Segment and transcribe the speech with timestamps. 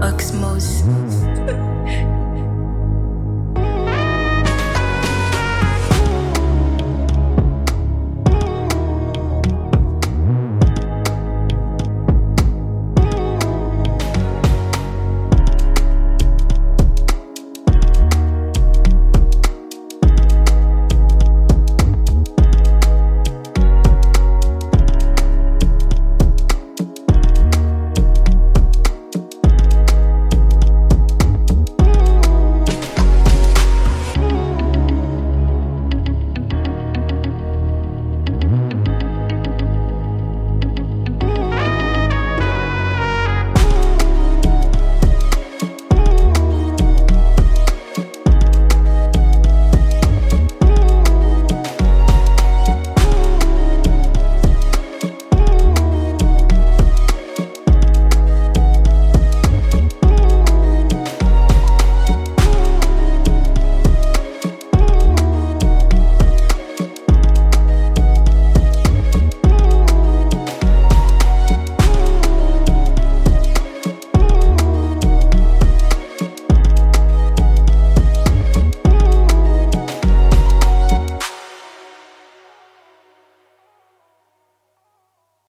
[0.00, 0.84] Oxmos.